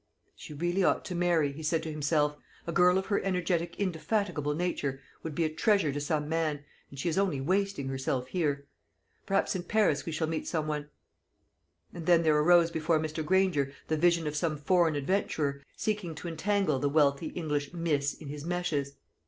[0.35, 2.35] "She really ought to marry," he said to himself.
[2.65, 6.97] "A girl of her energetic indefatigable nature would be a treasure to some man, and
[6.97, 8.65] she is only wasting herself here.
[9.27, 10.89] Perhaps in Paris we shall meet some one;"
[11.93, 13.23] and then there arose before Mr.
[13.23, 18.27] Granger the vision of some foreign adventurer, seeking to entangle the wealthy English "meess" in
[18.29, 18.93] his meshes.